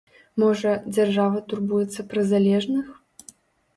Можа, 0.43 0.71
дзяржава 0.95 1.43
турбуецца 1.53 2.01
пра 2.15 2.21
залежных? 2.33 2.85